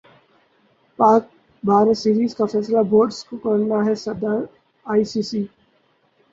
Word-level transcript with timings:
پاک 0.99 1.23
بھارت 1.63 1.97
سیریز 1.97 2.31
کا 2.37 2.45
فیصلہ 2.53 2.81
بورڈ 2.89 3.09
زکو 3.17 3.35
کرنا 3.43 3.77
ہےصدر 3.85 4.37
ائی 4.85 5.03
سی 5.11 5.21
سی 5.29 5.41